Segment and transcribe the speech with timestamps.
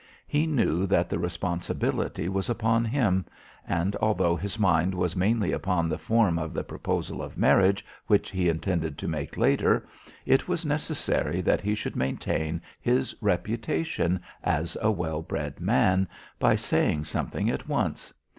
[0.25, 3.23] He knew that the responsibility was upon him,
[3.67, 8.31] and, although his mind was mainly upon the form of the proposal of marriage which
[8.31, 9.87] he intended to make later,
[10.25, 16.07] it was necessary that he should maintain his reputation as a well bred man
[16.39, 18.11] by saying something at once.